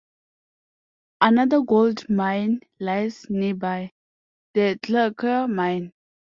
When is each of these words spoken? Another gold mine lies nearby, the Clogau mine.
Another 1.21 1.61
gold 1.61 2.09
mine 2.09 2.61
lies 2.79 3.27
nearby, 3.29 3.91
the 4.55 4.79
Clogau 4.81 5.47
mine. 5.47 5.93